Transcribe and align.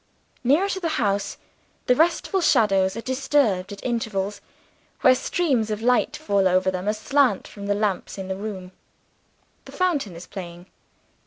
Nearer 0.43 0.67
to 0.69 0.79
the 0.79 0.97
house, 0.97 1.37
the 1.85 1.93
restful 1.95 2.41
shadows 2.41 2.97
are 2.97 3.01
disturbed 3.01 3.71
at 3.71 3.83
intervals, 3.85 4.41
where 5.01 5.13
streams 5.13 5.69
of 5.69 5.83
light 5.83 6.17
fall 6.17 6.47
over 6.47 6.71
them 6.71 6.87
aslant 6.87 7.47
from 7.47 7.67
the 7.67 7.75
lamps 7.75 8.17
in 8.17 8.27
the 8.27 8.35
room. 8.35 8.71
The 9.65 9.73
fountain 9.73 10.15
is 10.15 10.25
playing. 10.25 10.65